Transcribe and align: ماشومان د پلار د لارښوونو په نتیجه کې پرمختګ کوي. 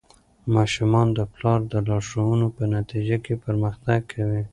ماشومان 0.55 1.07
د 1.17 1.19
پلار 1.33 1.59
د 1.71 1.73
لارښوونو 1.87 2.47
په 2.55 2.63
نتیجه 2.75 3.17
کې 3.25 3.33
پرمختګ 3.45 3.99
کوي. 4.13 4.43